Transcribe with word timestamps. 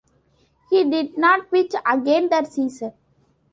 He 0.71 0.83
did 0.89 1.15
not 1.15 1.51
pitch 1.51 1.75
again 1.85 2.27
that 2.29 2.51
season. 2.51 2.91